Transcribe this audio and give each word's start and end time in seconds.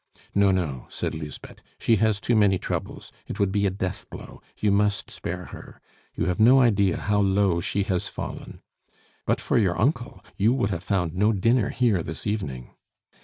"No, 0.33 0.49
no," 0.49 0.87
said 0.89 1.13
Lisbeth, 1.13 1.61
"she 1.77 1.97
has 1.97 2.19
too 2.19 2.35
many 2.35 2.57
troubles; 2.57 3.11
it 3.27 3.39
would 3.39 3.51
be 3.51 3.67
a 3.67 3.69
death 3.69 4.09
blow; 4.09 4.41
you 4.57 4.71
must 4.71 5.11
spare 5.11 5.45
her. 5.51 5.79
You 6.15 6.25
have 6.25 6.39
no 6.39 6.59
idea 6.59 6.97
how 6.97 7.19
low 7.19 7.61
she 7.61 7.83
has 7.83 8.07
fallen. 8.07 8.61
But 9.27 9.39
for 9.39 9.59
your 9.59 9.79
uncle, 9.79 10.25
you 10.37 10.53
would 10.55 10.71
have 10.71 10.81
found 10.83 11.13
no 11.13 11.33
dinner 11.33 11.69
here 11.69 12.01
this 12.01 12.25
evening." 12.25 12.71